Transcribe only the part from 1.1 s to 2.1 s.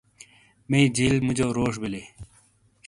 موجو روش بیلی